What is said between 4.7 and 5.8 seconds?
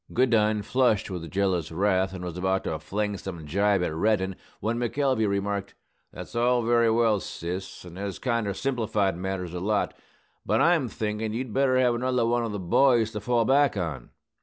McElvey remarked,